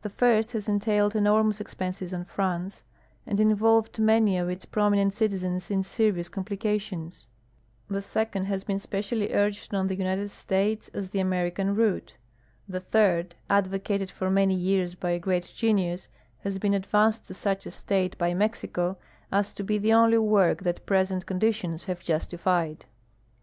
[0.00, 2.82] The first has entailed enormous exiienses on France
[3.26, 7.26] and involved many of its promi nent citizens in serious conqdications;
[7.86, 12.14] the second has been spe cially urged on the United States as the Ameriean route;
[12.66, 16.08] the third, advocated for many years by a great genius,
[16.38, 18.96] has been ad vanced to snch a stage liy Mexico
[19.30, 22.86] as to be the only Avork that jiresent conditions haA'e justified.